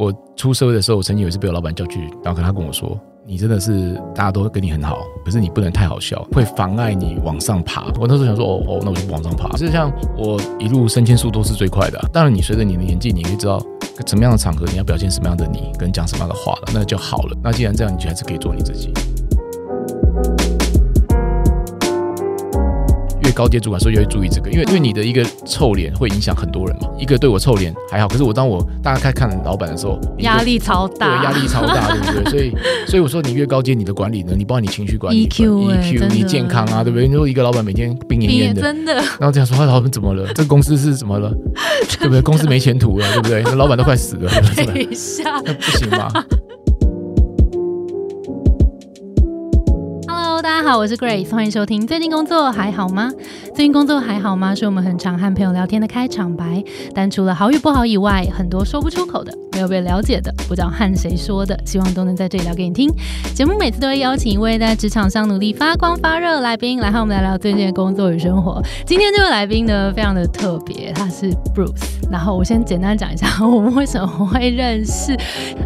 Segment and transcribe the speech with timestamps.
[0.00, 13.60] 我出社会的时候，我曾经有一次被我老板叫去，然后他跟我说：“你真的是大家都跟你很好，可是你不能太好笑，会妨碍你往上爬。”我那时候想说：“哦哦，那我就往上爬。”就像我一路升迁速度是最快的、当然，你随着你的年纪，你会知道
[14.06, 17.36] 什么样的场合你要表现什么样的你，跟讲什么样的话了，那就好了。
[17.42, 18.90] 那既然这样，你就还是可以做你自己。
[23.40, 26.88] 越高阶主管的时候，越会注意这个，因为因为你的一个臭脸会影响很多人嘛。
[26.98, 32.30] 一个对我臭脸还好，可是我当我大家开看老板的时候，压力超大对大，压力超大，对不对？
[32.30, 32.52] 所以
[32.86, 37.06] 所以我说，你越高阶，你的管理呢，你包括你情绪管理、EQ，你健康啊，对不对？
[37.06, 40.30] 如果一个老板每天病恹恹的，真的然后这样说，他老板怎么了？
[40.34, 41.32] 这公司是怎么了？
[41.98, 42.20] 对不对？
[42.20, 43.42] 公司没前途了，对不对？
[43.44, 44.82] 那老板都快死了，对不等对？
[44.84, 45.40] 一下。
[45.44, 46.12] 那不行吗？
[50.50, 51.86] 大家好，我是 Grace，欢迎收听。
[51.86, 53.08] 最近工作还好吗？
[53.54, 54.52] 最近工作还好吗？
[54.52, 56.62] 是我们很常和朋友聊天的开场白。
[56.92, 62.90] 但除了好与不好以外，很多说不出口的，没有被了解的，不知道和谁说的，希望都能在这里聊给你听。
[63.32, 68.60] 节目每次都会邀请一位在职场上努力发光发热的来宾，来和我们聊聊最近的工作与生活。
[68.84, 72.00] 今天这位来宾呢，非常的特别，他是 Bruce。
[72.10, 75.12] 然后我先简单讲一下我们为什么会认识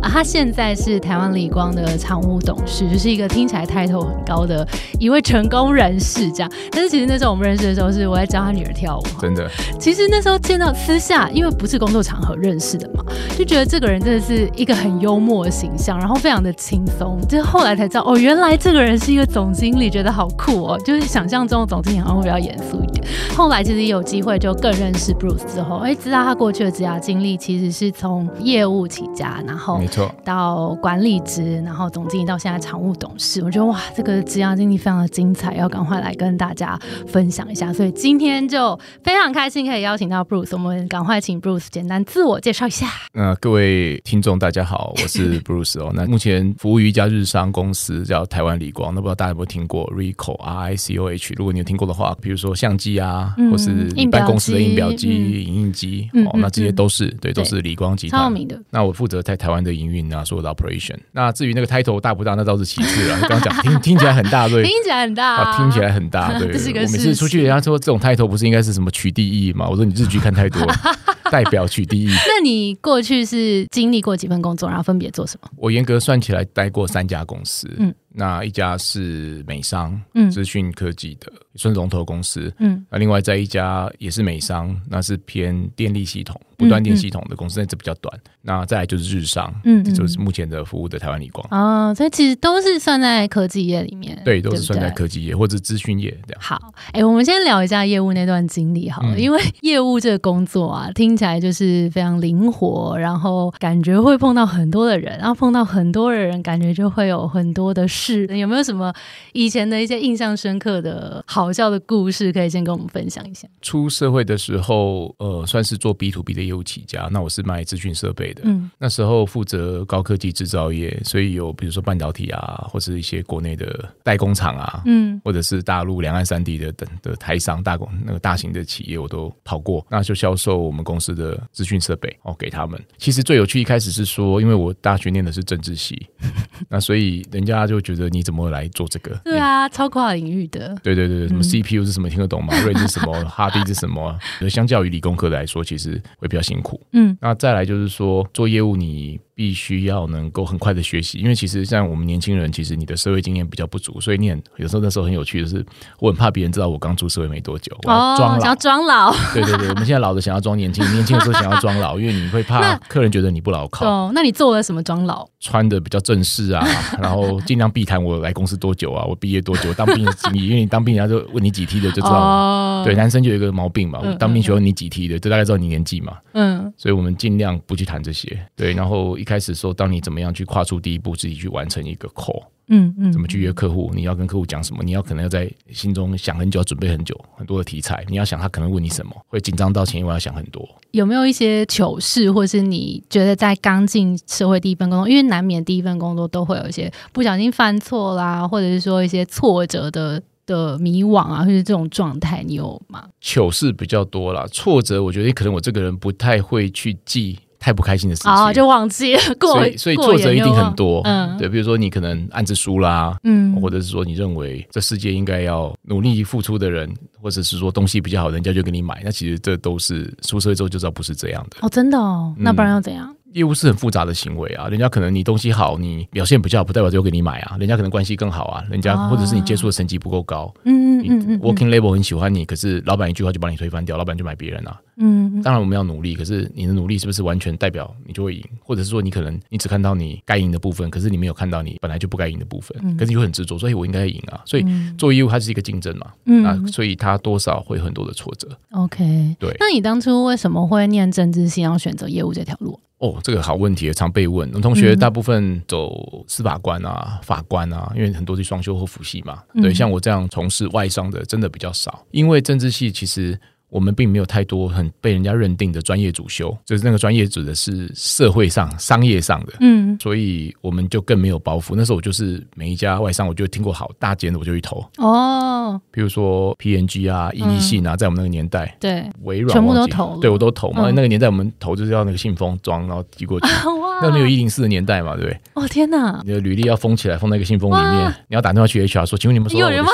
[0.02, 6.50] 啊，他现在是台湾理光的常务董事，就是一个听起来 title 很高的一位成功人士这样。
[6.70, 9.04] 但是其实那时候我们认识的时候，是我在教他女儿跳舞。
[9.20, 13.04] 真的，其实那时候见到私下，因为不是工作场合认识的嘛，
[13.36, 17.20] 就觉得这个人真的是一个很幽默的形象，然后非常的轻松。
[17.28, 20.78] 就是后来才知道，哦，原来这个人是一个总经理，觉得好酷哦。
[20.84, 23.06] 就是想象中的总经理好像会比较严肃一点。
[23.36, 30.10] 后来其实也有机会就更认识 Bruce 之后，哎，知道他过去的职涯经历其实是从业务起家，然后没错。
[30.24, 37.72] 到管理职，然后总经理到现在常务董事，我觉得哇，这个职涯经历非常的精彩，要赶快来跟大家分享一下。
[37.72, 42.86] 所以今天就非常开心可以邀请到 Bruce，我们赶快请 Bruce 简单自我介绍一下。
[43.12, 45.92] 那各位听众大家好，我是 Bruce 哦。
[45.94, 51.34] 那目前服务于一家日商公司叫台湾理光，那不知道大家有没有听过 Ricoh R I C O H？
[51.36, 58.20] 如果你有听过的话，比如说相机啊，嗯或是你办公室的印表机、印影印机哦，那这些都是对，对都是理光集团。
[58.20, 60.96] 超有名的，那我负责在台湾的营运啊，所有的 operation。
[61.12, 63.20] 那至于那个 title 大不大，那倒是其次了。
[63.22, 64.72] 刚刚讲听 听起来很大，对听。
[64.84, 66.48] 起来很大、啊，听起来很大，对。
[66.84, 69.66] 我每次出去，人家说这种 title 不是应该是什么取缔意义吗？
[69.68, 70.74] 我说你日剧看太多了，
[71.32, 72.06] 代表取第一。
[72.06, 75.48] 那你过去是经历过几份工作，然后分别做什么？
[75.56, 77.68] 我严格算起来，待过三家公司。
[77.78, 82.52] 嗯那一家是美商，嗯资讯科技的，算是龙头公司。
[82.60, 88.16] 嗯那另外在一家也是美商，那是偏电力系统、不断电系统的公司，那这比较短。
[88.40, 91.44] 那再来就是日商，嗯这就是目前的服务的台湾理光。
[91.50, 96.40] 哦，所以其实都是算在科技业里面，对，都是算在科技业或者资讯业这样。
[96.40, 108.26] 好，哎、我们先聊一下业务那段经历好了，嗯因为业务这个工作啊，听起来就是非常灵活，然后感觉会碰到很多的人，然后碰到很多的人，感觉就会有很多的事。
[108.36, 108.92] 有没有什么
[109.32, 113.46] 以前的一些印象深刻的好笑的故事，可以先跟我们分享一下？
[113.62, 117.08] 出社会的时候，呃，算是做 B to B 的业务起家。
[117.10, 132.80] 那我是卖资讯设备的，嗯那时候负责高科技制造业，所以有比如说半导体啊，或是一些国内的代工厂啊，嗯或者是大陆两岸三地的等的台商大公那个大型的企业，我都跑过，那就销售我们公司的资讯设备哦给他们。
[132.96, 136.06] 其实最有趣一开始是说，因为我大学念的是政治系，
[136.70, 139.20] 那所以人家就觉得你怎么来做这个？
[139.24, 142.54] 对啊，超跨领域的，对对对对，什么嗯 CPU 是什么听得懂吗？
[142.62, 143.12] 瑞是什么？
[143.24, 144.16] 哈迪是什么？
[144.48, 146.80] 相较于理工科来说，其实会比较辛苦。
[146.92, 155.64] 嗯那再来就是说，做业务你必须要能够很快的学习，因为其实像我们年轻人，其实你的社会经验比较不足，所以你很有时候那时候很有趣的是，
[155.98, 158.40] 我很怕别人知道我刚出社会没多久，我要装老。
[158.40, 165.26] 想要装老，对对对，我们现在老的想要装年轻，年轻的时候想要装老，因为你会怕客人觉得你不牢靠， 哦，那你做了什么装老？
[165.40, 166.66] 穿的比较正式啊，
[167.02, 172.14] 然后尽量避谈我来公司多久啊，我毕业多久，当兵的经历，因为你当兵人家就问你几梯的就知道。
[172.14, 178.38] 哦，对，，男生就有一个毛病嘛，嗯当兵学问你几梯的，就大概知道你年纪嘛，嗯所以我们尽量不去谈这些。
[178.56, 190.68] 对，然后一开始说，当你怎么样去跨出第一步，自己去完成一个 call，嗯嗯，怎么去约客户，你要跟客户讲什么，你要可能要在心中想很久，要准备很久，很多的题材，你要想他可能问你什么，会紧张到前一晚要想很多。
[190.90, 203.08] 有没有一些糗事，或是你觉得在刚进社会第一份工作，因为难免第一份工作都会有一些不小心犯错啦，或者是说一些挫折的的迷惘啊，或者这种状态，你有吗？
[203.22, 211.00] 糗事比较多啦，挫折我觉得可能我这个人不太会去记太不开心的事情，啊，就忘记了过，所以所以过挫折一定很多。
[211.04, 221.56] 嗯对，比如说你可能案子输啦，嗯，或者是说你认为这世界应该要努力付出的人，或者是说东西比较好，人家就给你买，那其实这都是出社会之后就知道不是这样的。
[221.62, 223.16] 哦，真的哦，那不然要怎样？
[223.34, 234.80] 业务是很复杂的行为啊，人家可能你东西好，你表现比较好，不代表就给你买啊，人家可能关系更好啊，人家哦或者是你接触的成绩不够高，嗯嗯嗯嗯 working label 很喜欢你，可是老板一句话就把你推翻掉，老板就买别人啊。
[234.96, 244.40] 嗯嗯当然我们要努力，可是你的努力是不是完全代表你就会赢，或者是说你可能你只看到你该赢的部分，可是你没有看到你本来就不该赢的部分，嗯可是你就很执着，所以我应该赢啊。
[244.44, 248.48] 所以嗯做业务它是一个竞争嘛，嗯啊，所以它多少会有很多的挫折。
[248.70, 252.78] OK，对那你当初为什么会念政治系，要选择业务这条路？
[253.04, 254.50] 哦，这个好问题，常被问。
[254.54, 259.42] 我同学嗯大部分走司法官啊、法官啊，因为很多是双修或辅系嘛。
[259.52, 262.06] 嗯对，像我这样从事外商的，真的比较少。
[262.12, 263.38] 因为政治系其实
[263.74, 269.54] 我们并没有太多很被人家认定的专业主修，就是那个专业指的是社会上、商业上的。
[269.58, 271.74] 嗯，所以我们就更没有包袱。
[271.74, 274.88] 那时候我就是每一家外商，我就听过好大间的，我就去投。
[274.98, 280.88] 哦，比如说 PNG 啊、易利信啊，在我们那个年代，对，微软全部都投对我都投嘛。
[280.88, 283.46] 嗯那个年代我们投就是要那个信封装，然后寄过去。
[283.66, 285.40] 哇那没有一零四的年代嘛，对不对？
[285.54, 288.14] 哦天哪，你的履历要封起来，封在一个信封里面。
[288.28, 289.84] 你要打电话去 HR 说，请问你们收到我的信？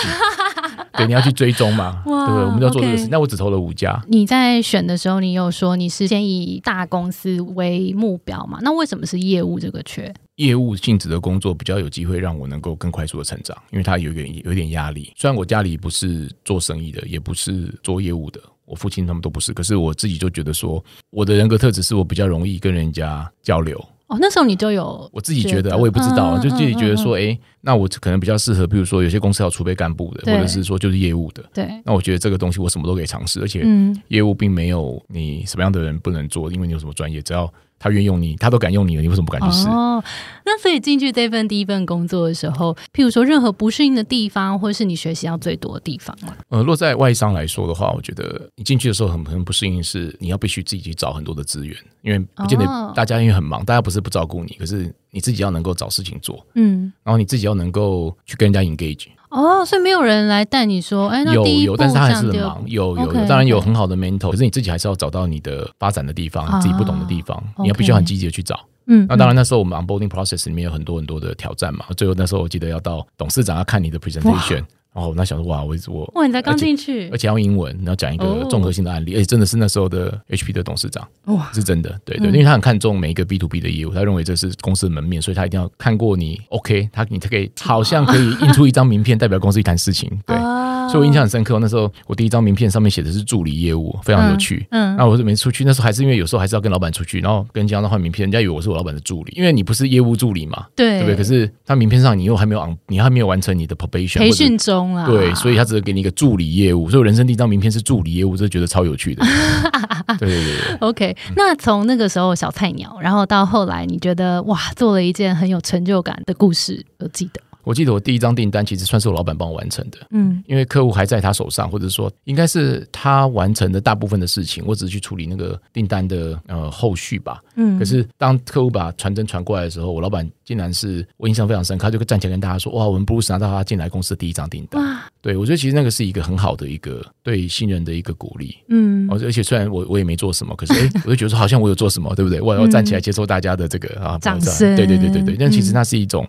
[1.01, 2.45] 对，你要去追踪嘛，对不对？
[2.45, 3.09] 我们就要做这个事。
[3.11, 8.59] 那我只投了五家，你在选的时候，你有说你是先以大公司为目标嘛？
[8.63, 10.13] 那为什么是业务这个缺？
[10.37, 15.13] 业务性质的工作比较有机会让我能够更快速的成长，因为它有一个有点压力。
[15.17, 23.79] 虽然我家里不是做生意的，也不是做业务的，我父亲他们都不是，可是我自己就觉得说，我的人格特质是我比较容易跟人家交流。
[24.11, 31.45] 哦，那时候你就有我自己觉得啊，我也不知道就自己觉得嗯说，哎，那我可能比较适合，比如说有些公司要储备干部的，或者是说就是业务的。
[31.55, 33.97] 对，那我觉得这个东西我什么都可以尝试，而且嗯。
[34.09, 39.67] 业务并没有你什么样的人不能做，因为你有什么专业，只要他愿意用你，他都敢用你了，你为什么不敢去试？
[39.69, 40.05] 哦，
[40.45, 46.37] 那所以进去这份第一份工作的时候，譬如说任何不适应的地方，或是你学习到最多的地方嘛？
[46.51, 59.07] 呃，落在外商来说的话，我觉得你进去的时候很很不适应，是你要必须自己去找很多的资源，因为不见得哦大家因为很忙，大家不是不照顾你，可是你自己要能够找事情做，嗯，然后你自己要能够去跟人家 engage。
[59.31, 68.59] 哦，所以没有人来带你说，哎，那有有，但是他还是很忙，有有有，当然有很好的 mentor，可是你自己还是要找到你的发展的地方，自己不懂的地方，你要必须要很积极的去找。
[68.87, 71.85] 嗯，那当然，那时候我们 onboarding process 里面有很多很多的挑战嘛。
[71.97, 78.47] 最后那时候我记得要到董事长要看你的 presentation，然后我那想说哇，我我哇，你才刚进去而，且要用英文，然后讲一个哦。
[78.51, 82.33] 综合性的案例，而且真的是那时候的 HP 的董事长，哇，是真的，对对，嗯。
[82.33, 87.85] 因为他很看重每一个 B to B 的业务，他认为这是公司的门面，所以他一定要看过你 OK，他你才可以好。
[87.85, 90.37] 像可以印出一张名片， 代表公司一谈事情，对。
[90.37, 94.67] 啊所以我印象很深刻，那时候我第一张名片上面写的是助理业务，非常有趣。
[94.71, 101.17] 嗯，那我是没出去，那时候还是因为有时候还是要跟老板出去，然后跟经销商换名片，人家以为我是我老板的助理，因为你不是业务助理嘛，对对不对？
[101.17, 109.25] 可是他名片上你又还没有 on，你还没有完成你的 probation 培训中啊，对，所以他只是给你一个助理业务，所以我人生第一张名片是助理业务，这觉得超有趣的。
[110.19, 117.41] 对对对对，OK，那从那个时候小菜鸟，然后到后来，你觉得哇，做了一件很有成就感的故事，有记得？
[117.65, 127.43] 我记得我第一张订单其实算是我老板帮我完成的，嗯因为客户还在他手上，或者说应该是他完成的大部分的事情，我只是去处理那个订单的呃后续吧。
[127.57, 134.83] 嗯，可是当客户把传真传过来的时候，我老板竟然是我印象非常深刻，他就站起来跟大家说：“哇，我们布鲁斯拿到他进来公司第一张订单。”
[135.21, 138.57] 哇，对我觉得其实那个是一个很好的一个对新人的一个鼓励。
[138.69, 142.41] 嗯而而且虽然我我也没做什么，可是哎，我就觉得说好像我有做什么，对不对？
[142.41, 145.37] 我要站起来接受大家的这个啊掌声对对对对对。
[145.39, 146.27] 但其实嗯那是一种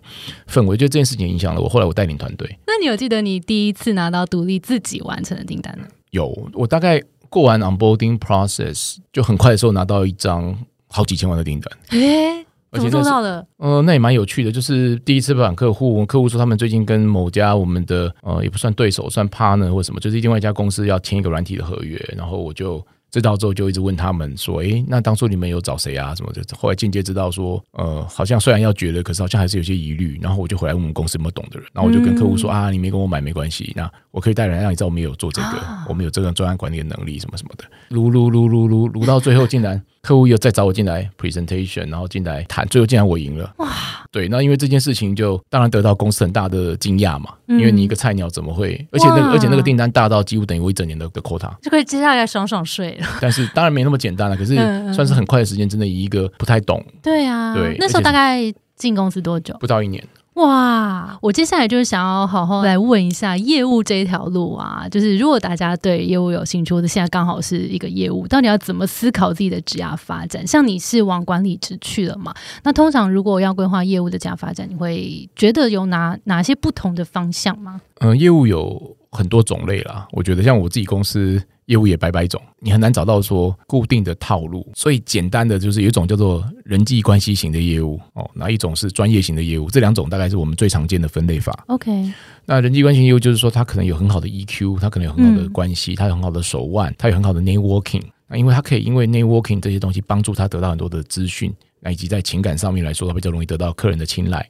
[0.48, 1.68] 氛围，我觉得这件事情影响了我。
[1.68, 5.86] 后来我带领团队，那你有记得你第一次拿到独立自己完成的订单吗？
[6.10, 10.54] 有我大概过完 onboarding process 就很快的时候拿到一张
[10.88, 11.78] 好几千万的订单。
[11.90, 13.46] 诶，怎么而且那是做到的？
[13.58, 26.14] 呃，那也蛮有趣的，就是第一次拜访客户，客户说他们最近跟某家我们的呃也不算对手，算 partner 或什么，就是另外一家公司要签一个软体的合约，然后我就知道之后就一直问他们说，诶，那当初你们有找谁啊？
[26.14, 26.42] 什么的？
[26.56, 43.52] 后来间接知道说，呃，好像虽然要决了，可是好像还是有些疑虑，然后我就回来问我们公司有没有懂的人，然后我就跟客户说、啊，你没跟我买没关系，那我可以带人让你知道我们有做这个，啊我们有这个专案管理的能力什么什么的，撸撸撸撸撸撸到最后竟然客户又再找我进来 presentation，然后进来谈，最后竟然我赢了。
[43.58, 43.68] 哇
[44.10, 48.84] 对，那因为这件事情就当然得到公司很大的惊讶嘛，嗯因为你一个菜鸟怎么会？
[48.90, 53.06] 而且那个而且那个订单大到几乎等于我一整年的的 quota，就可以接下来爽爽睡了。
[53.22, 54.56] 但是当然没那么简单了，可是
[54.92, 59.56] 算是很快的时间，真的以一个不太懂对啊，对那时候大概进公司多久？
[59.60, 70.46] 不到一年，哇，我接下来就是想要好好来问一下业务这一条路啊，就是如果大家对业务有兴趣，或者现在刚好是一个业务，到底要怎么思考自己的职涯发展？
[70.46, 72.34] 像你是往管理职去了嘛？
[72.64, 77.82] 那通常如果要规划业务的职涯发展，你会觉得有哪哪些不同的方向吗？
[78.00, 80.08] 嗯、业务有很多种类啦。
[80.10, 84.68] 我觉得像我自己公司业务也百百种，你很难找到说固定的套路。
[84.74, 91.64] 所以简单的就是有一种叫做人际关系型的业务哦，那一种是专业型的业务，这两种大概是我们最常见的分类法。
[91.68, 92.12] OK，
[92.44, 98.02] 那人际关系业务就是说，他可能有很好的 EQ，他可能有很好的嗯关系，他有很好的手腕，他有很好的 networking。
[98.26, 104.46] 那因为他可以因为 networking 这些东西帮助他得到很多的资讯，那以及在情感上面来说，他比较容易得到客人的青睐。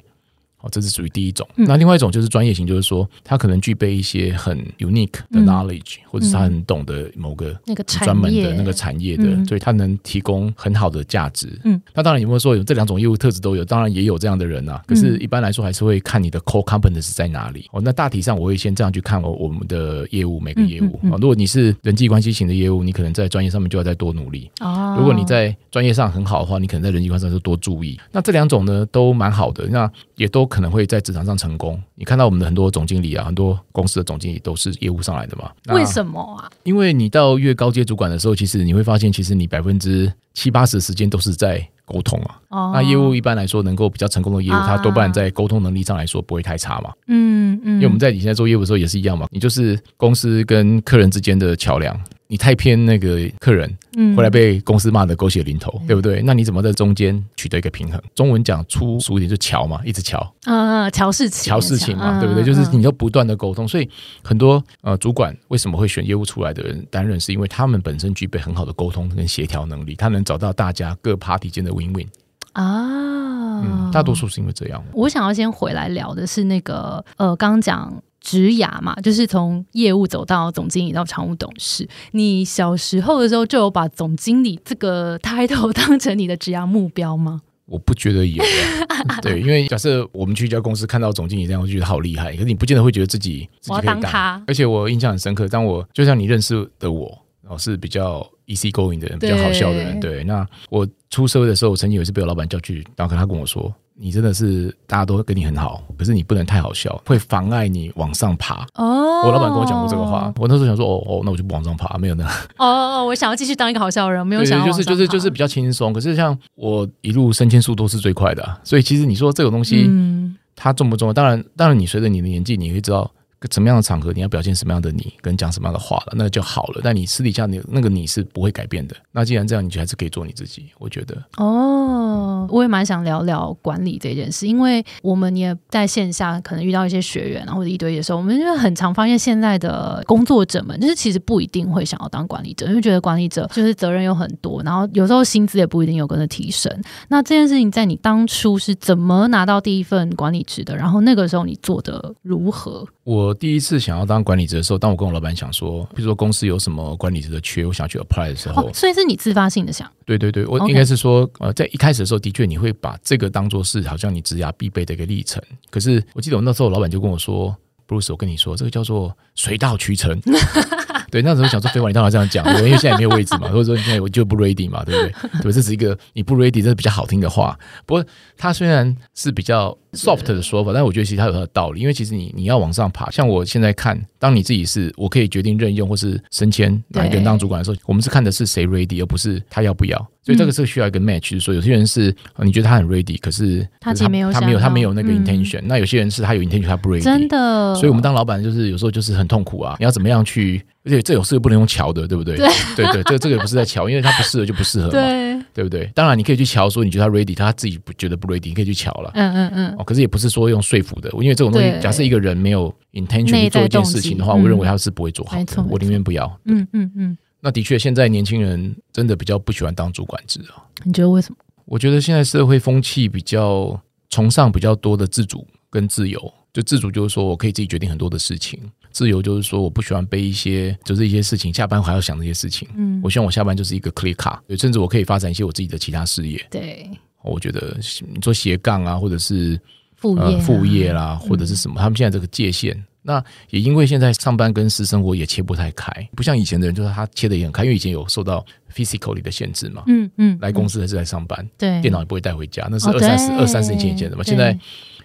[0.62, 1.46] 哦，这是属于第一种。
[1.56, 11.48] 嗯那另外一种就是专业型，就是说他可能具备一些很 unique 的嗯 knowledge，、或者是他很懂得某个那个产专门的那个产业的，嗯所以他能提供很好的价值。
[11.64, 13.64] 嗯，那当然有没有说有这两种业务特质都有？
[13.64, 14.82] 当然也有这样的人啊。
[14.86, 17.66] 可是，一般来说还是会看你的 core competence 在哪里。
[17.72, 20.98] 哦，那大体上我会先这样去看我我们的业务每个业务。
[21.02, 24.50] 嗯嗯嗯哦，如果你是人际关系型的业务，你可能在专业上面就要再多努力。
[24.60, 27.98] 哦，如果你在专业上很好的话，你可能在人际关系上就多注意。
[28.10, 31.82] 那这两种呢，都蛮好的，那也都可能会在职场上成功。
[31.94, 35.50] 你看到我们的很多总经理啊，很多公司的总经理都是业务上来的嘛？
[35.74, 36.50] 为什么啊？
[36.64, 42.38] 因为你到越高阶主管的时候，其实你会发现，其实你百分之七八十的时间都是在沟通啊。
[42.50, 46.92] 哦，那业务一般来说能够比较成功的业务，啊它多半在沟通能力上来说不会太差嘛。
[47.06, 51.98] 嗯嗯，因为我们在以前在做业务的时候也是一样嘛，你就是公司跟客人之间的桥梁。
[52.32, 56.22] 你太偏那个客人，嗯后来被公司骂的狗血淋头，对不对？
[56.22, 58.00] 那你怎么在中间取得一个平衡？
[58.14, 60.34] 中文讲粗俗一点，就桥嘛，一直桥。
[60.46, 62.42] 呃瞧事情瞧事情嘛，嗯对不对？
[62.42, 63.86] 就是嗯你要不断的沟通，所以
[64.24, 72.06] 很多呃主管为什么会选业务出来的人担任，是因为他们本身具备很好的沟通跟协调能力，他能找到大家各 party 间的 win win。
[72.54, 74.82] 啊，嗯，大多数是因为这样。
[74.94, 81.86] 我想要先回来聊的是那个呃，刚刚讲职涯嘛，就是从业务走到总经理到常务董事。
[82.12, 87.42] 你小时候的时候就有把总经理这个 title 当成你的职涯目标吗？
[87.66, 88.42] 我不觉得有，
[89.22, 97.06] 对，因为假设我们去一家公司看到总经理这样，我就觉得好厉害，可是你不见得会觉得自己我要当他而且我印象很深刻，当我就像你认识的我，
[97.42, 99.98] 然后是比较 easy going 的人，比较好笑的人。
[100.00, 112.24] 对，那我出社会的时候，我曾经有一次被我老板叫去，然后他跟我说：“你真的是大家都跟你很好，可是你不能太好笑，会妨碍你往上爬。”哦，我老板跟我讲过这个话，我那时候想说：“哦哦，那我就不往上爬，没有那。”
[112.58, 112.66] 哦
[113.00, 115.92] 哦，我想要继续当一个好笑的人，没有想要就是就是就是比较轻松。
[115.92, 121.12] 可是像我一路升迁速度是最快的啊、所以其实你说这种东西嗯它重不重要？
[121.12, 123.10] 当然，当然你随着你的年纪，你会知道
[123.50, 126.80] 什么样的场合你要表现什么样的你，跟讲什么样的话了，那就好了。
[126.82, 128.94] 但你私底下你那个你是不会改变的。
[129.10, 130.66] 那既然这样，你就还是可以做你自己。
[130.78, 146.70] 我觉得，哦，我也蛮想聊聊管理这件事，因为我们也在线下可能遇到一些学员啊或者一堆的时候，我们就很常发现现在的工作者们，就是其实不一定会想要当管理者，因为觉得管理者就是责任有很多，然后有时候薪资也不一定有跟着提升。
[147.08, 150.76] 那这件事情在你当初是怎么拿到第一份管理职的？
[150.76, 152.86] 然后那个时候你做的如何？
[153.04, 165.42] 我第一次想要当管理者的时候，当我跟我老板想说，比如说公司有什么管理者的缺，我想去 apply 的时候，哦，所以是你自发性的想，对对对，我应该是说，呃，在一开始的时候，的确你会把这个当做是好像你职涯必备的一个历程。
[165.68, 167.56] 可是我记得我那时候老板就跟我说
[167.88, 170.20] ，Bruce，我跟你说，这个叫做水到渠成。
[171.10, 175.42] 对，那时候想说，废话，你当然这样讲，因为现在也没有位置嘛，或者说现在我就不 ready 嘛，对不对？
[175.42, 177.58] 对，这是一个你不 ready，这是比较好听的话。
[177.84, 178.04] 不过
[178.38, 189.98] 他虽然是比较 soft 的说法，但我觉得其实它有它的道理，因为其实你你要往上爬，像我现在看，当你自己是我可以决定任用或是升迁哪一个人当主管的时候，我们是看的是谁 ready，而不是他要不要。
[190.24, 195.22] 所以这个是需要一个 match，就是说有些人是呃你觉得他很 ready，可是他没有他没有他没有那个嗯。
[195.22, 202.36] intention，、那有些人是他有 intention，他不 ready，真的，所以我们当老板就是有时候就是很痛苦啊，你要怎么样去，而且这有事不能用瞧的，对不对？
[202.36, 202.48] 对。
[202.76, 205.90] 对对，这这个不是在瞧，因为他不适合就不适合嘛，对，对不对？
[205.94, 209.10] 当然你可以去瞧说你觉得他 ready，他自己不觉得不 ready，你可以去瞧了。
[209.14, 216.40] 嗯嗯嗯，哦，可是也不是说用说服的，因为这种东西，假设一个人没有 intention 去做一件事情的话，我认为他是不会做好的我宁愿不要。
[216.44, 220.62] 嗯嗯嗯，那的确，现在年轻人真的比较不喜欢当主管制啊。
[220.84, 221.36] 你觉得为什么？
[221.64, 223.80] 我觉得现在社会风气比较
[224.10, 226.32] 崇尚比较多的自主跟自由。
[226.52, 228.60] 就自主就是说我可以自己决定很多的事情，
[228.92, 232.68] 自由就是说我不喜欢背一些就是一些事情，下班还要想这些事情。
[232.76, 236.40] 嗯我希望我下班就是一个 clear cut，对甚至我可以发展一些我自己的其他事业。
[236.50, 236.88] 对，
[237.22, 237.76] 我觉得
[238.12, 239.60] 你做斜杠啊，或者是
[239.96, 242.80] 副业、啊呃副业啦，或者是什么，他们现在这个界限。
[243.04, 243.20] 那
[243.50, 249.82] 也因为现在上班跟私生活也切不太开，不像以前的人，就是他切的也很开，因为以前有受到 physical 里的限制嘛。
[249.88, 254.22] 嗯嗯，来公司还是来上班，对电脑也不会带回家，那是哦二三十二三十年前以前的嘛。
[254.22, 254.56] 对现在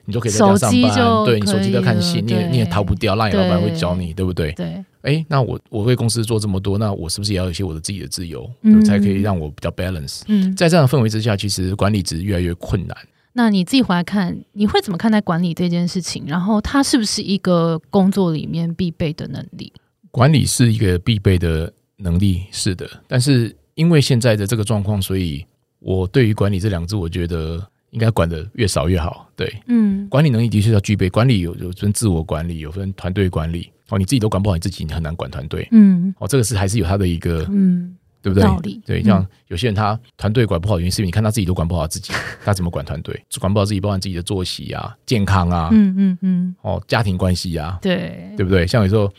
[0.08, 4.54] 你就可以在家上班，对你手机在看戏，你也你也逃不掉，那你老板会教你，对不对？
[4.54, 10.22] 对，哎，那我我为公司做这么多，那我是不是也要有一些我的自己的自由，嗯才可以让我比较 balance？
[10.28, 12.98] 嗯，在这样的氛围之下，其实管理职越来越困难。
[13.34, 16.24] 那你自己回来看，你会怎么看待管理这件事情？
[16.26, 19.72] 然后它是不是一个工作里面必备的能力？
[20.10, 22.90] 管理是一个必备的能力，是的。
[23.08, 25.46] 但是因为现在的这个状况，所以
[25.80, 27.64] 我对于管理这两个字，我觉得
[27.98, 29.28] 应该管的越少越好。
[29.36, 31.10] 对，嗯管理能力的确要具备。
[31.10, 33.72] 管理有有分自我管理，有分团队管理。
[33.90, 35.68] 哦，你自己都管不好你自己，你很难管团队。
[35.72, 38.80] 嗯哦，这个是还是有他的一个，嗯，对不对道理？
[38.86, 42.14] 对，嗯像有些人他团队管不好，原因是因为你看他自己都管不好自己，
[42.46, 43.20] 他怎么管团队？
[43.40, 48.68] 管不好自己，包含自己的作息啊、健康啊、嗯嗯嗯，哦家庭关系啊，对，对不对？
[48.68, 49.12] 像有时候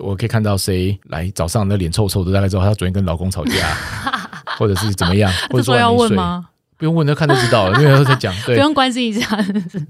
[0.00, 3.52] 我可以看到谁来早上那脸臭臭的，大概知道他昨天跟老公吵架，
[4.56, 5.92] 或者是怎么样， 或者说要？
[5.92, 6.48] 问吗？
[6.82, 8.34] 不用问，他看就知道了，因为他在讲。
[8.44, 9.38] 对，不用关心一下，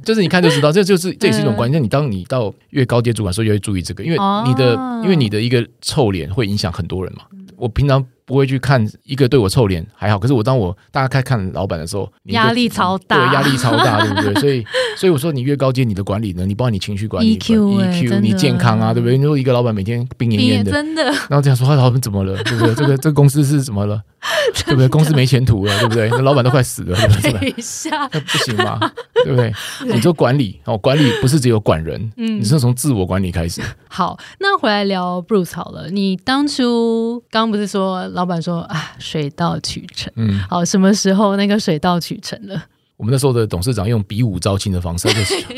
[0.04, 1.82] 就是你看就知道，这就是这也是一种嗯关键。
[1.82, 7.22] 你当你到越高阶主管的时候，越会注意这个，因为哦你的、因为你的一个臭脸会影响很多人嘛。
[7.56, 14.40] 我平常不会去看一个对我臭脸还好，可是我当我大家开看老板的时候，压力超大对，压力超大，对不对？
[14.40, 14.64] 所以
[14.96, 19.18] 所以我说你越高阶，你的管理呢，你包括你情绪管理、EQ 欸 EQ，你健康啊，对不对？
[19.18, 22.74] 你说一个老板每天病恹恹的，真的然后这样说他老板怎么了，对不对？
[22.74, 24.00] 这个这个公司是怎么了，
[24.64, 24.88] 对不对？
[24.88, 26.08] 公司没前途了，对不对？
[26.08, 27.32] 那老板都快死了，对不对？
[27.32, 28.80] 等一下，那不行嘛，
[29.24, 29.52] 对不对？
[29.92, 33.62] 你做管理哦，管理不是只有管人，嗯你是从自我管理开始。
[33.88, 35.88] 好，那回来聊 Bruce 好了。
[35.90, 40.12] 你当初刚刚不是说老板说啊，水到渠成。
[40.16, 42.64] 嗯，好，什么时候那个水到渠成了？
[42.96, 45.08] 我们那时候的董事长用比武招亲的方式，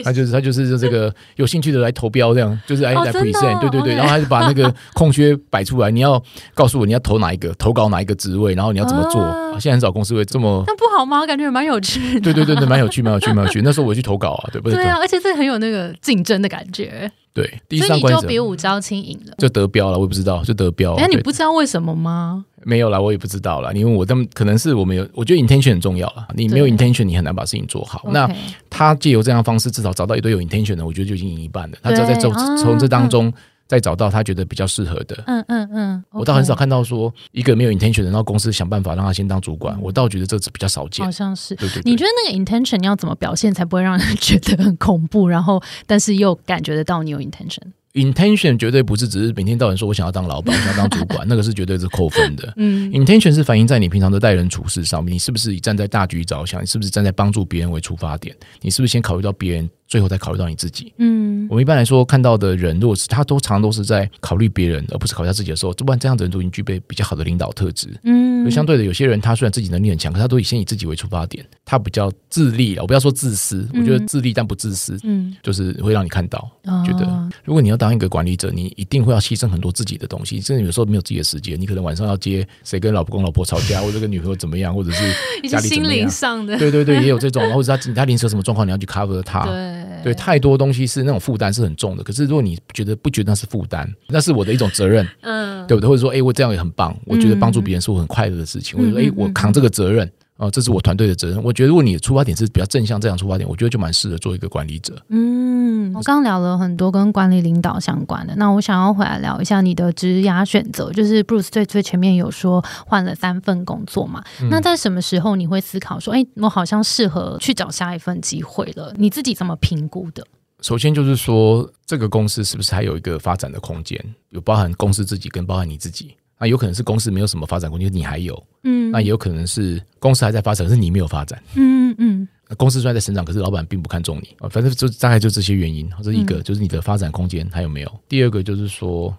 [0.02, 6.22] 他就是 他就是他就是这个有兴趣的来投标，这样就是来来哦真的 present，哦对对对，然后他就把那个空缺摆出来，你要
[6.54, 9.20] 告诉我你要投哪一个，投稿哪一个职位，然后你要怎么做。
[9.20, 10.64] 哦现在很少公司会这么。
[10.66, 11.24] 那不好吗？
[11.24, 12.20] 感觉蛮有趣的。
[12.32, 13.62] 对对对对，蛮有趣，蛮有趣，蛮有趣。
[13.62, 14.78] 那时候我去投稿啊，对不对？
[14.78, 19.34] 对啊，而且这很有那个竞争的感觉，对，第一所以你就比武招亲赢了。
[19.38, 20.94] 就得标了，我也不知道，就得标。
[20.96, 22.44] 哎，你不知道为什么吗？
[22.64, 23.70] 没有啦，我也不知道啦。
[23.72, 26.26] 因为我，他们可能是我们有，我觉得 intention 很重要啦。
[26.34, 28.02] 你没有 intention，你很难把事情做好。
[28.12, 28.28] 那
[28.68, 31.78] 他借由这样的方式，至少找到一堆有 intention 的，我觉得就已经赢一半了。
[31.82, 33.32] 他只要在从从这当中
[33.66, 35.24] 再找到他觉得比较适合的。
[35.26, 41.10] 嗯嗯嗯，我倒很少看到说一个没有 intention 的，然后公司想办法让他先当主管，我倒觉得这是比较少见好。
[41.10, 41.54] 像是。
[41.54, 47.62] 对对对，你觉得那个 intention 要怎么表现才不会让人觉得很恐怖，然后但是又感觉得到你有 intention？
[47.94, 52.52] Intention 绝对不是只是每天到晚说我想要当老板，我想要当主管， 那个是绝对是扣分的。
[52.58, 56.60] 嗯 intention 是反映在你平常的待人处事上面，你是不是以站在大局着想？
[56.62, 58.34] 你是不是站在帮助别人为出发点？
[58.60, 60.92] 你是不是先考虑到别人，最后再考虑到你自己？
[60.98, 67.88] 嗯我们一般来说看到的人，如果是他都常常都是在考虑别人，而不是考虑他自己的时候，不然这样的人都已经具备比较好的领导特质。
[68.04, 72.82] 嗯相对的，有些人他虽然自己能力很强，可他都以先以自己为出发点，他比较自立了。
[72.82, 76.50] 我不要说自私，我觉得自立但不自私，嗯，就是会让你看到。
[76.84, 85.02] 觉得哦如果你要当一个管理者，你一定会要牺牲很多自己的东西，甚至有时候没有自己的时间，你可能晚上要接谁跟老公老婆吵架， 或者跟女朋友怎么样，或者是
[85.48, 86.10] 家里怎么样灵。
[86.10, 89.44] 上的，对对对，也有这种，或者他他临时有什么状况，你要去 cover 他。
[89.46, 92.02] 对对，太多东西是那种负担是很重的。
[92.04, 95.88] 可是如果你觉得不觉得那是负担，那是我的一种责任， 嗯，对不对？
[95.88, 98.78] 或者说，哎，我这样也很棒，我觉得帮助别人是我很快乐的事情。
[98.78, 100.10] 或者说，哎嗯嗯，我扛这个责任。
[100.36, 101.40] 哦，这是我团队的责任。
[101.44, 105.00] 我觉得，如果你的出发点是比较正向这样出发点，我觉得就蛮适合做一个管理者。
[105.08, 105.53] 嗯，
[105.94, 110.92] 我刚刚聊了很多跟管理领导相关的，那我想要回来聊一下你的职涯选择。
[110.92, 118.94] 就是 Bruce 最最前面有说换了三份工作嘛，嗯那在什么时候你会思考说，哎、我好像适合去找下一份机会了？
[118.96, 120.26] 你自己怎么评估的？
[120.60, 124.02] 首先就是说，这个公司是不是还有一个发展的空间？
[124.30, 126.16] 有包含公司自己跟包含你自己。
[126.38, 131.40] 那有可能是公司没有什么发展空间，你还有；嗯那也有可能是公司还在发展，可是你没有发展。
[131.54, 134.48] 嗯嗯公司虽然在成长，可是老板并不看重你啊。
[134.48, 138.00] 反正就大概就这些原因，这一嗯个，就是你的发展空间还有没有？
[138.08, 139.16] 第二个就是说，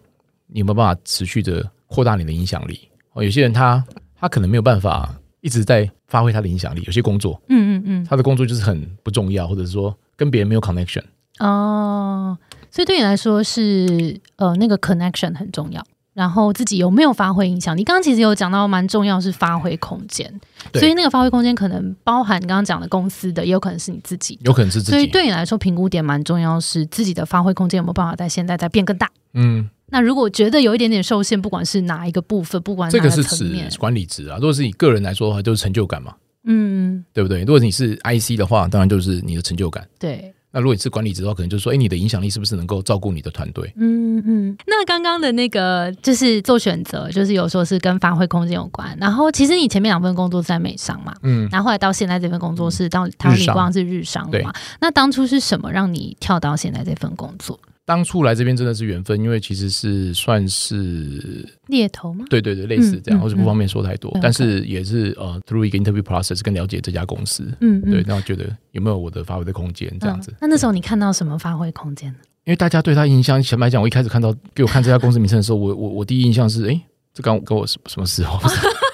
[0.47, 2.87] 你有没有办法持续的扩大你的影响力？
[3.13, 3.83] 哦，有些人他
[4.15, 11.03] 他可能没有办法一直在发挥他的影响力，有些工作嗯嗯嗯他的工作就是很不重要，或者是说跟别人没有 connection。
[11.39, 12.37] 嗯，哦，
[12.69, 15.85] 所以对你来说是呃那个 connection 很重要。
[16.15, 17.77] 然后自己有没有发挥影响？
[17.77, 20.33] 你刚刚其实有讲到蛮重要是发挥空间，
[20.73, 24.39] 所以那个发挥空间可能包含你刚刚讲的公司的，也有可能是你自己。
[24.43, 29.11] 有可能是自己所以己，对你来说，评估点蛮重要，是自己的发挥空间有没有办法在现在再变更大。
[29.33, 34.37] 嗯，那如果觉得有一点点受限，不管是哪一个部分，不管哪这个是面，管理职啊。
[34.37, 37.41] 如果是你个人来说的话，就是成就感嘛，嗯，对不对？
[37.41, 39.85] 如果你是 IC 的话，当然就是你的成就感。
[39.99, 43.69] 对，那如果你是管理职的话，可能就是说，哎，你的影响力是不是能够照顾你的团队？
[43.75, 44.57] 嗯嗯。
[44.65, 48.97] 那刚刚的那个就是做选择，就是有时候是跟发挥空间有关。
[48.97, 54.53] 然后其实你前面两份工作是在美商嘛，嗯，然后后来到现在这份工作是到台湾日商理光是日商嘛。
[54.79, 57.59] 那当初是什么让你跳到现在这份工作？
[57.85, 62.25] 当初来这边真的是缘分，因为其实是算是猎头吗？
[62.29, 70.35] 对对对，类似这样，嗯或者不方便说太多，嗯但是也是呃，through 一个 interview process 更了解这家公司，嗯嗯对，那我觉得有没有我的发挥的空间这样子嗯。
[70.41, 72.17] 那那时候你看到什么发挥空间呢？
[72.45, 76.81] 因为大家对他印象，坦白讲，我一开始看到给我看这家公司名称的时候，我我我第一印象是，哎，
[77.13, 78.39] 这刚跟我什什么事哦？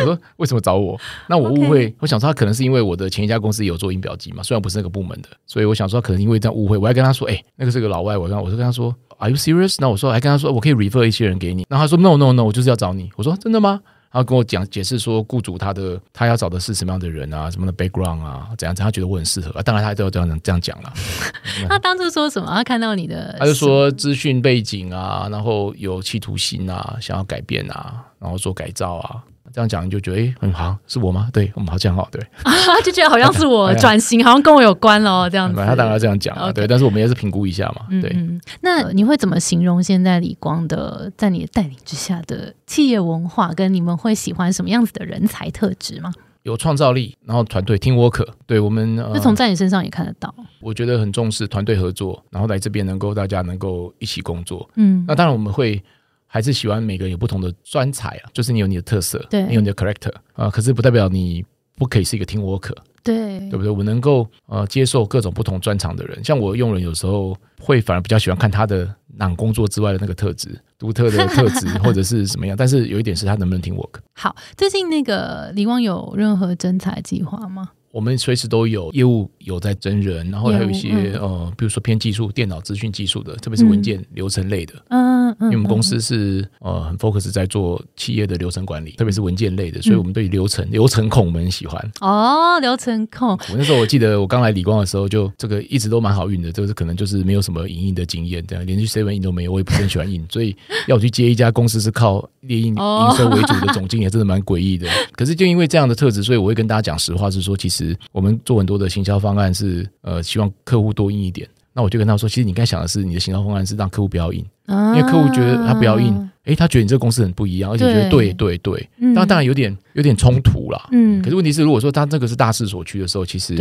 [0.00, 0.98] 我说为什么找我？
[1.28, 9.76] 那我误会我想说他可能是因为我的前一家公司有做音表机嘛，虽然不是那个部门的，所以我想说可能因为这样误会，我还跟他说，哎、那个是个老外，我跟我就跟他说，Are you serious？
[9.78, 13.10] 那我说还跟他说我可以 refer 一些人给你，然后他说 No No No，我就是要找你。
[13.16, 13.80] 我说真的吗？
[14.10, 19.60] 然后跟我讲解释说，雇主他的他要找的是什么样的人啊，什么的 background 啊，怎样怎样，他觉得我很适合啊。
[19.60, 20.90] 当然他都要这样这样讲了。
[21.68, 22.48] 他当初说什么？
[22.50, 31.28] 他看到你的，他就说资讯背景啊，然后有企图心啊，想要改变啊，然后做改造啊，这样讲你就觉得诶很好，是我吗？
[31.32, 32.52] 对，我们好像好，对，啊
[32.84, 35.56] 就觉得好像是我转型，好像跟我有关哦， 这样子。
[35.56, 38.10] 他当然要这样讲啊对，但是我们也是评估一下嘛，对。
[38.14, 46.12] 嗯嗯，那你会怎么形容现在李光的在你的带领之下的企业文化，跟你们会喜欢什么样子的人才特质吗？
[46.44, 50.34] 有创造力，然后团队 team work，对我们呃就，从在你身上也看得到。
[50.60, 54.66] 我觉得很重视团队合作，然后来这边能够大家能够一起工作。
[54.76, 55.82] 嗯那当然我们会
[56.28, 61.44] 还是喜欢每个人有不同的专才啊，就是你有你的特色，对你有你的 character 啊、可是不代表你
[61.76, 62.72] 不可以是一个 team work。
[63.04, 63.70] 对对不对？
[63.70, 72.54] 我能够呃接受各种不同专长的人，像我用人有时候会反而比较喜欢看他的囊工作之外的那个特质、独特的特质 或者是什么样。
[72.54, 77.70] 但是有一点是他能不能听 work，好，最近那个李光有任何征才计划吗？
[77.90, 84.74] 我们随时都有业务有在真人，然后还有一些、呃，比如说偏技术、电脑资讯技术的，特别是文件、流程类的。
[84.88, 91.92] 嗯嗯，因为我们公嗯司是呃很 focus 在做企业的流程管理，特别是文件类的，所以我们对流程、 流程控我们很喜欢。
[92.00, 100.56] 哦，流程控，我那时候我记得我刚来理光的时候就，这个一直都蛮好运的，这个是可能就是没有什么影印的经验，这样连去 seven 印都没有，我也不是很喜欢印，所以
[100.88, 104.88] 要我去接一家公司是靠列印哦营收为主的总经理，真的蛮诡异的。
[105.12, 107.77] 可是就因为这样的特质，所以我会跟大家讲实话，是说其实
[108.12, 111.48] 我们做很多的行销方案是呃希望客户多印一点。
[111.74, 116.12] 那我就跟他说，其实你该想的是，你的行销方案是让客户不要印，因因为客户觉得他不要印，
[116.42, 118.88] 诶，他觉得你这个公司很不一样，而且觉得对对对。
[118.96, 119.28] 那，嗯。
[119.28, 120.88] 当然有点有点冲突啦。
[120.90, 121.22] 嗯。
[121.22, 123.54] 可是问题是，如果说他这个是大势所趋的时候，其实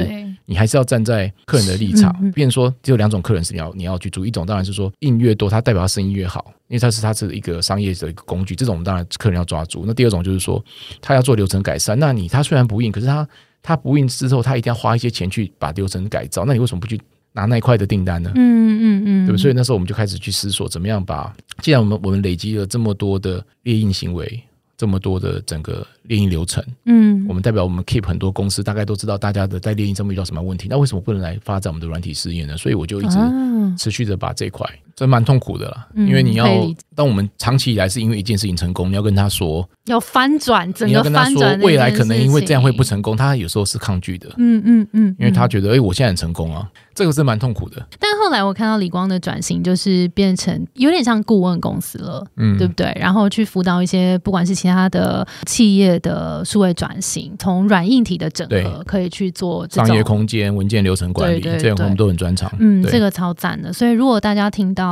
[0.46, 2.12] 你还是要站在客人的立场。
[2.20, 9.84] 嗯嗯，变成说只有两种客人是你要你要去注意，一种当然是说印越多，它代表他生意越好，因为它是它是一个商业的一个工具，这种我们当然客人要抓住。
[9.86, 10.64] 那第二种就是说
[11.04, 13.28] 他要做流程改善，那你他虽然不印，可是他
[13.68, 16.98] 他不印之后，他一定要花一些钱去把流程改造，那你为什么不去
[17.34, 18.32] 拿那一块的订单呢？
[18.34, 18.40] 嗯
[18.80, 19.42] 嗯嗯，对不对？
[19.42, 24.42] 所以那时候我们就开始去思索，怎么样把，既然我们我们累积了这么多的猎印行为，
[24.78, 32.56] 这么多的整个猎印流程，嗯我们代表我们 keep 很多公司大概都知道大家的在猎印上面遇到什么问题，那为什么不能来发展我们的软体试验呢？
[32.56, 34.66] 所以我就一直啊持续的把这一块，
[34.98, 36.48] 这蛮痛苦的啦，嗯因为你要
[36.96, 42.88] 当我们长期以来是因为一件事情成功，你要跟他说，要翻转整个你要跟他说翻转，未来可能因为这样会不。
[42.88, 52.96] 成功，他有时候是抗拒的，嗯嗯嗯，因为他嗯觉得，哎、我现在很成功啊，这个是蛮痛苦的，但后来我看到李光的转型，就是变成有点像顾问公司了，嗯，对不对？
[52.98, 60.02] 然后去辅导一些不管是其他的企业的数位转型，从软硬体的整合，可以去做商业。
[60.02, 62.50] 空间、文件流程管理，对对对这样我们都很专长。
[62.58, 63.74] 嗯，这个超赞的。
[63.74, 64.87] 所以如果大家听到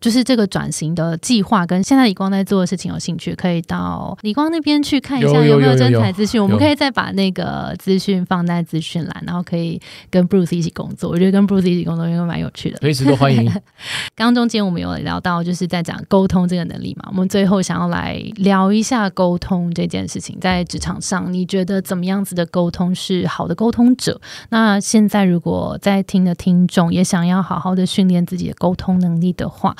[0.00, 6.42] 就是这个转型的计划跟现在李光在做的事情有兴趣，可以到李光那边去看一下有没有征有有有才资讯。
[6.42, 11.10] 我们可以再把那个资讯放在资讯栏，然后可以跟 Bruce 一起工作。
[11.10, 12.78] 我觉得跟 Bruce 一起工作应该蛮有趣的。
[12.80, 13.44] 随时都欢迎。
[14.14, 17.08] 刚刚中间我们有聊到，就是在讲沟通这个能力嘛。
[17.10, 24.20] 我们最后想要来聊一下沟通这件事情，在职场上，你觉得怎么样子的沟通是好的沟通者？
[24.50, 29.74] 那现在如果在听的听众也想要好好的训练自己的沟通能力的话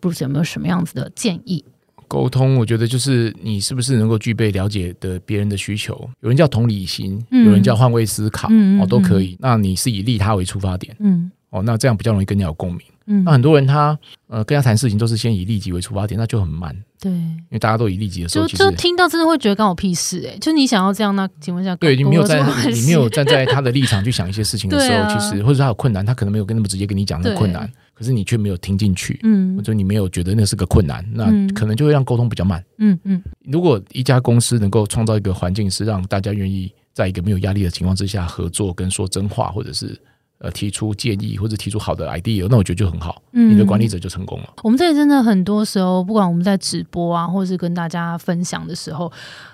[0.00, 1.64] ，Bruce 有没有什么样子的建议？
[2.08, 5.94] 沟通，我觉得就是你是不是能够具备了解的别人的需求。
[6.20, 8.48] 有人叫同理心，嗯有人叫换位思考，
[8.80, 9.36] 哦，都可以。
[9.38, 12.80] 那你是以利他为出发点，嗯哦，那这样比较容易跟人家有共鸣。
[13.06, 13.96] 嗯那，很多人他
[14.28, 32.64] 呃跟他谈事情都是先以利己为出发点，那就很慢，对，因为大家都以利己的时候，其就听到真的会觉得关我屁事哎、就你想要这样，那请问一下，对你没有站关我什么关系你没有站在他的立场去想一些事情的时候， 啊其实或者他有困难，他可能没有跟那么直接跟你讲那个对困难，可是你却没有听进去，嗯或者你没有觉得那是个困难，那嗯可能就会让沟通比较慢。
[32.78, 39.94] 嗯嗯如果一家公司能够创造一个环境，是让大家愿意在一个没有压力的情况之下合作，跟说真话，或者是
[40.38, 44.54] 呃提出建议，或者提出好的 idea，那我觉得就很好，嗯你的管理者就成功了。
[44.62, 49.12] 我们这里真的很多时候，不管我们在直播啊，或是跟大家分享的时候，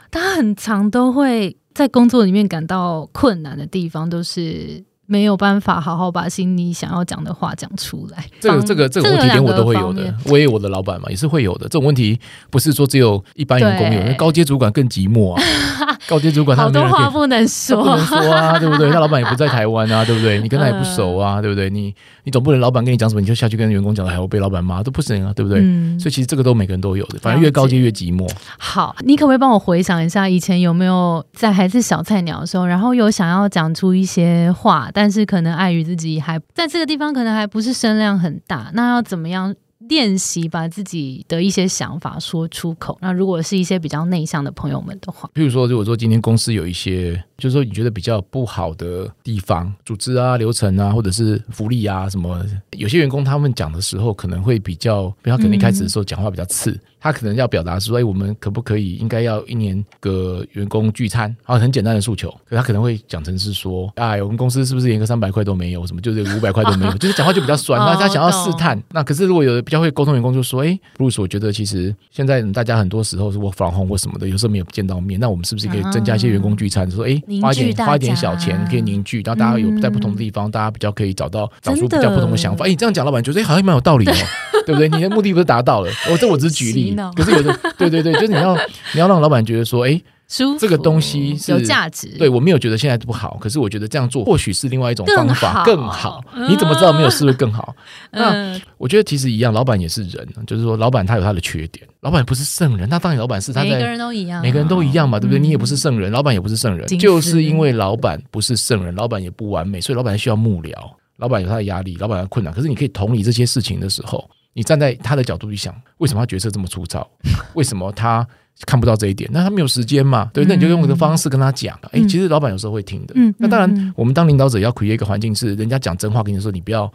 [0.08, 8.24] 大家很常都会在工作里面感到困难的地方，都是没有办法好好把心里想要讲的话讲出来。
[8.40, 11.64] 这个这个这个问题点我都会有的我也有我的老板嘛，也是会有的。
[11.64, 12.18] 这种问题
[12.50, 15.42] 不是说只有一般员工有， 对那高阶主管更寂寞啊。
[16.08, 18.90] 高阶主管他好多话不能他说，不能说啊，对不对？
[18.92, 20.40] 他老板也不在台湾啊，对不对？
[20.40, 21.68] 你跟他也不熟嗯啊，对不对？
[21.70, 21.92] 你
[22.24, 25.60] 你总不能老板跟你讲什么，你就下去跟员工讲了，还要被老板骂，都不行啊，对不对？
[25.62, 28.30] 嗯所以其实这个都每个人都有的，反正越高阶越寂寞。
[28.58, 42.96] 好，你可不可以帮我回想一下，以前有没有在还是小菜鸟的时候，然后有想要讲出一些话，但是可能碍于自己还在这个地方，可能还不是声量很大，那要怎么样练习把自己的一些想法说出口？
[43.02, 52.44] 那如果是一些比较内向的朋友们的话，譬如说，如果说今天公司有一些，就是说你觉得比较不好的地方，组织啊、流程啊，或者是福利啊什么，
[52.76, 61.34] 有些员工他们讲的时候可能会比较，他可能一开始的时候讲话比较刺，他可能要表达说，哎，我们可不可以应该要一年个员工聚餐？
[61.44, 82.64] 啊，很简单的诉求，可他可能会讲成是说，哎，我们公司是不是连个三百块都没有，什么就是五百块都没有， 就是讲话就比较酸，哦那他想要试懂探，那可是如果有的比较会沟通员工就说，哎，布鲁斯，我觉得其实现在大家很多时候是 work from home 或什么的，有时候没有见到面，那我们是不是可以增加一些员工聚餐，说，哎凝，花一点花一点小钱可以凝聚，然后大家有嗯在不同的地方，大家比较可以找到找出比较不同的想法。
[82.66, 84.14] 哎，你这样讲，老板觉得哎好像蛮有道理哦，
[84.64, 84.88] 对不对？
[84.88, 88.56] 你的目的不是达到了，我这我只是举例，可是有的对对对，就是你要
[88.94, 96.24] 你要让老板觉得说，哎，舒这个东西是有价值，对我没有觉得现在不好，可是我觉得这样做或许是另外一种方法好更好。
[96.48, 97.74] 你怎么知道没有是不是更好？
[98.10, 103.86] 那嗯，我觉得其实一样，老板也是人，就是说老板他有他的缺点，老板不是圣人，那当然老板是他在每个。
[103.86, 105.38] 人都一样，每个人都一样嘛，对不对？
[105.38, 110.72] 嗯你也不是圣人，老板也不是圣人，就是因为老板不是圣人，老板也不完美，所以老板需要幕僚，
[111.18, 112.52] 老板有他的压力，老板有困难。
[112.52, 117.08] 可是你可以同理这些事情的时候，你站在他的角度去想，为什么他决策这么粗糙？
[117.54, 118.26] 为什么他
[118.64, 119.28] 看不到这一点？
[119.32, 120.30] 那他没有时间嘛？
[120.32, 121.78] 对，那你就用一个方式跟他讲。
[121.86, 123.12] 哎、嗯其实老板有时候会听的。
[123.16, 126.90] 嗯那当然，我们当领导者要 create 一个环境，是人家讲真话跟你说，你不要。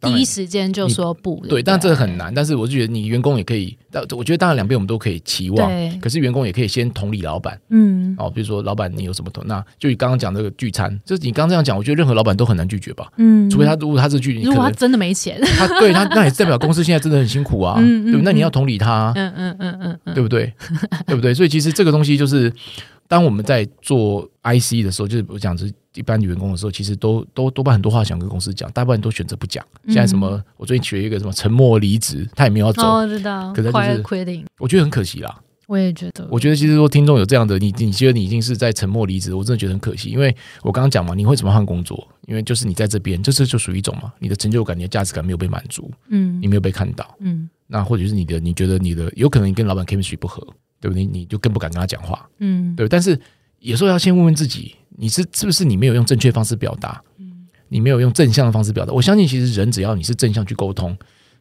[0.00, 2.32] 第一时间就说不，对，不但这个很难。
[2.34, 5.70] 但是我就觉得你员工也可以，但我觉得当然两边我们都可以期望，
[6.00, 18.20] 可是员工也可以先同理老板嗯，哦，比如说老板你有什么同，那就你刚刚讲这个聚餐，就是你刚刚这样讲，我觉得任何老板都很难拒绝吧，嗯，除非他如果他是拒，你如果他真的没钱，他对他 那也代表公司现在真的很辛苦啊，嗯嗯对？
[18.22, 20.52] 那你嗯要同理他嗯嗯嗯嗯，对不对？
[21.06, 21.32] 对不对？
[21.32, 22.52] 所以其实这个东西就是，
[23.08, 29.64] 当我们在做 IC 的时候，就是我讲是一般员工的时候，其实都都多半很多话想跟公司讲，大部分都选择不讲。
[29.84, 35.40] 嗯现在什么，我最近学一个什么沉默离职，他也没有要走，知道，可是就是我觉得很可惜啦。
[35.66, 40.32] 我也觉得，我觉得其实说听众有这样的，你你觉得你已经是在沉默离职，我真的觉得很可惜，因为
[40.62, 42.06] 我刚刚讲嘛，你会怎么换工作？
[42.28, 47.16] 因为就是你在这边，这是就属于一种嘛，你的成就感、你的价值感没有被满足，嗯你没有被看到。
[47.18, 50.40] 嗯那或者是你的，你觉得你的有可能你跟老板 chemistry 不合，
[50.80, 51.04] 对不对？
[51.04, 52.88] 你就更不敢跟他讲话，嗯，对。
[52.88, 53.18] 但是
[53.58, 57.02] 有时候要先问问自己，你是是不是你没有用正确方式表达，
[57.68, 58.92] 你没有用正向的方式表达。
[58.92, 60.96] 我相信其实人只要你是正向去沟通，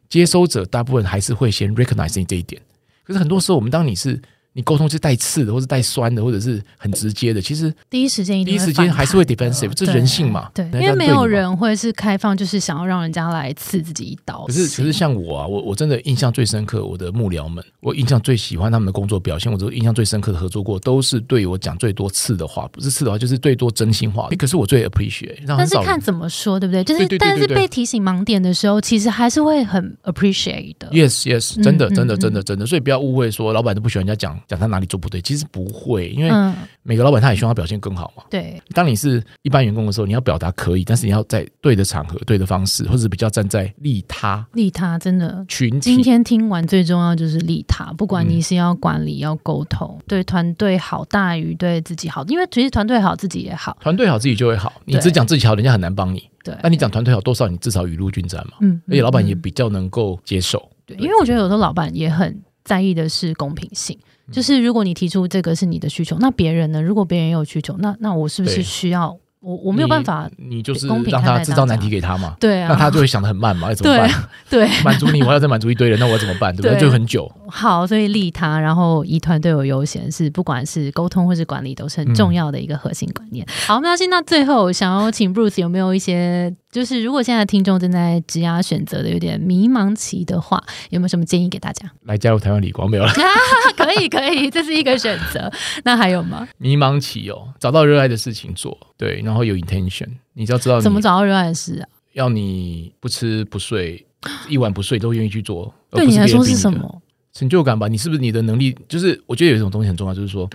[0.10, 2.62] 接收者大部分还是会先 recognize 你这一点。
[3.04, 4.22] 可是很多时候，我们当你是
[4.56, 10.50] 你沟通是带刺的，或是带酸的，或者是很直接的，其实第一时间一定第一时间还是会 defensive，这是人性嘛？
[10.54, 14.46] 对，人因为没有人会是开放，就是想要让人家来刺自己一刀。
[14.46, 24.30] 可是，可是像我啊，我我真的印象最深刻，我的幕僚们，我印象最喜欢他们的工作表现，我都印象最深刻的合作过，都是对我讲最多刺的话，不是刺的话，就是最多真心话。
[24.38, 26.00] 可是我最 appreciate，但是看。
[26.06, 26.84] 怎么说，对不对？
[26.84, 30.88] 就是，但是被提醒盲点的时候，其实还是会很 appreciate 的。
[30.92, 38.24] Yes, yes，真的，嗯真的，嗯真的，真的，所以不要误会说老板都不喜欢人家讲讲他哪里做不对，其实不会，因为嗯，每个老板他也希望他表现更好嘛。
[38.30, 45.46] 对，当你是一般员工的时候，你要表达可以，但是你要在对的场合、对的方式，或者比较站在利他利他真的。
[45.50, 46.06] 群今。
[46.06, 53.76] 天听完最重要就是利他，不管嗯你是要管理、要沟通，对团队好大于对自己好，因为其实团队好，自己也好。
[53.82, 54.72] 团队好，自己就会好。
[54.86, 56.30] 你只讲自己好，人家很难帮你。
[56.44, 58.54] 对，那你讲团队好，多少你至少雨露均沾嘛。
[58.62, 60.62] 嗯，而且老板也嗯比较能够接受。
[60.86, 66.82] 对，因为我觉得有时候老板也很在意的是公平性，嗯就是如果你提出这个是你的需求，那别人呢？
[66.82, 70.28] 如果别人也有需求，那那我是不是需要我我没有办法？
[70.38, 72.36] 你，你就是让他制造难题给他嘛。
[72.40, 74.10] 对啊，那他就会想的很慢嘛，要怎么办？
[74.50, 76.56] 对满足你，我要再满足一堆人， 那我要怎么办？
[76.56, 76.80] 对不对？
[76.80, 77.32] 就很久。
[77.48, 83.46] 好，所以利他，然后以团队为优先，是不管是沟通或是管理，都是很重要的一个核心观念。
[83.68, 91.90] 好，那现在最后想要请 Bruce 有没有一些，就是如果现在听众正在职涯选择的有点迷茫期的话，有没有什么建议给大家？
[92.04, 93.14] 来加入台湾理光没有了？
[93.78, 95.50] 可以，可以，这是一个选择。
[95.86, 96.46] 那还有吗？
[96.58, 101.88] 迷茫期哦，找到热爱的事情做，对，然后有 intention，你只要知道怎么找到热爱的事啊？
[102.12, 104.06] 要你不吃不睡，
[104.50, 105.74] 一晚不睡都愿意去做。
[105.92, 106.44] 对你来说？
[106.44, 107.02] 是什么？
[107.32, 107.88] 成就感吧？
[107.88, 108.76] 你是不是你的能力？
[108.90, 110.50] 就是我觉得有一种东西很重要，就是说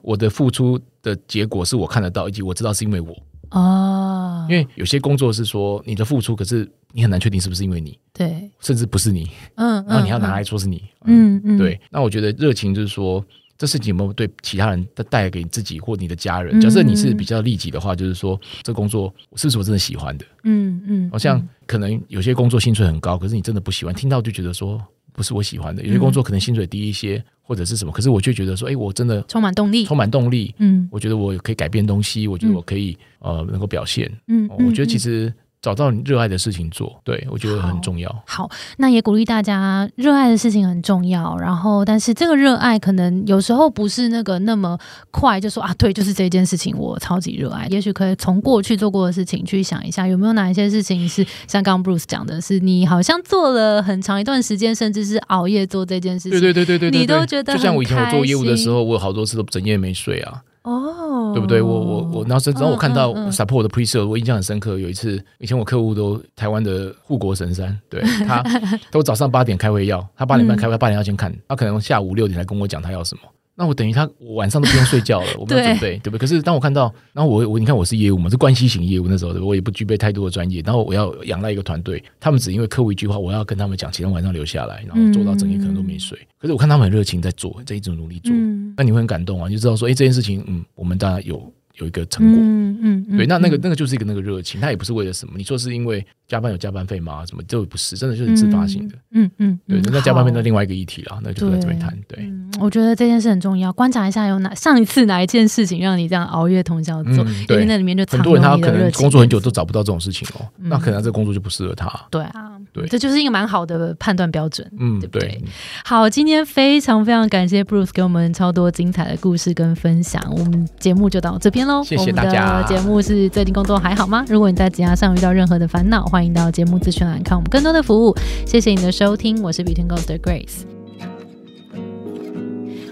[0.00, 3.14] 我的付出的结果是我看得到，以及我知道是因为我。
[3.50, 11.80] 哦，因为有些工作是说你的付出，可是你很难确定是不是因为你，对，甚至不是你，嗯，然后你要拿来说是你，嗯嗯，对。
[11.90, 13.24] 那我觉得热情就是说，
[13.56, 16.58] 这事情有没有对其他人带带给你自己或你的家人？
[16.58, 20.24] 嗯假设你是比较利己的话，就是说这工作是不是我真的喜欢的？
[20.44, 24.80] 嗯嗯，好像可能有些工作薪水很高，可是你真的不喜欢，听到就觉得说
[25.18, 25.82] 不是我喜欢的。
[25.82, 30.54] 有些工作可能薪水低一些，或者是什么，可是我却觉得说，哎，我真的充满动力，充满动力。
[30.58, 34.08] 嗯我觉得我可以改变东西，我觉得我可以呃能够表现。
[34.28, 35.34] 嗯哦，我觉得其实
[35.68, 38.10] 找到你热爱的事情做，对我觉得很重要。
[38.26, 41.36] 好，那也鼓励大家，热爱的事情很重要。
[41.36, 44.78] 然后，但是这个热爱可能有时候不是那个那么
[45.10, 47.66] 快，就说啊，对，就是这件事情我超级热爱。
[47.68, 56.40] 也许可以从过去做过的事情去想一下，有没有哪一些事情是像刚刚 Bruce 讲的，是你好像做了很长一段时间，甚至是熬夜做这件事情。
[56.40, 61.62] 对对对对对对，你对都觉得就像我以前我做业务的时候，我有好多次都整夜没睡啊，哦，对不对？
[61.62, 64.78] 我我我，然后是然后我看到 support 的 pre sale，我印象很深刻。
[64.78, 68.42] 有一次，以前我客户都台湾的护国神山，对他
[68.90, 73.22] 都早上八点开会要，他八点半嗯开会，他八点要先看，他可能下午六点才跟我讲他要什么。
[73.58, 76.18] 那我等于他我晚上都不用睡觉了， 我没有准备，对不对？
[76.20, 86.16] 可是当我看到，然后我我你看我是业务嘛，是关系型业务，那时候对我也不具备太多的专业，然后我要仰赖一个团队，他们只因为客户一句话，我要跟他们讲，前天晚上留下来，然后做到整夜可能都没睡。
[86.38, 92.40] 可是我看他们很热情在做，在一直努力做，嗯那你会很感动啊，你就知道说，哎，这件事情，嗯，我们大家有有一个成果。
[92.40, 95.34] 嗯嗯嗯，对，那那个嗯那个就是一个那个热情，他也不是为了什么。
[95.36, 97.24] 你说是因为加班有加班费吗？
[97.26, 98.94] 什么这不是，真的就是自发性的。
[99.12, 101.96] 嗯嗯，对，嗯那加班费那另外一个议题啦，那就不在这边谈。
[102.06, 111.88] 对，嗯，我觉得这件事很重要，观察一下有哪上一次哪一件事情让你这样熬夜通宵做，嗯，因为对，那里面就很多人他可能工作很久都找不到这种事情哦，嗯那可能这个工作就不适合他。
[112.10, 114.68] 对啊，对这就是一个蛮好的判断标准。
[114.78, 115.42] 嗯，对不对对，
[115.84, 121.84] 好，今天非常非常感谢 Bruce 给我们超多精彩的故事跟分享，我们节目就到这边喽。
[121.84, 124.24] 谢谢大家节目是最近工作还好吗？
[124.28, 128.16] 如果你在职涯上遇到任何的烦恼，欢迎到节目资讯栏看我们更多的服务。
[128.44, 130.62] 谢谢你的收听，我是 Between Ghost 的 Grace。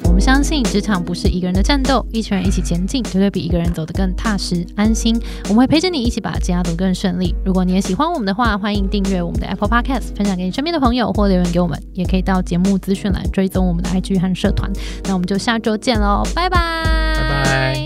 [0.05, 5.21] 我们相信职场不是一个人的战斗，一群人一起前进，绝对比一个人走得更踏实安心。
[5.45, 7.35] 我们会陪着你一起把职涯走得更顺利。
[7.45, 14.73] 如果你也喜欢我们的话，欢迎订阅我们的 Apple Podcast，分享给你身边的朋友或留言给我们，也可以到节目资讯栏追踪我们的 IG 和社团。
[15.05, 16.59] 那我们就下周见喽，拜拜，
[17.19, 17.86] 拜拜。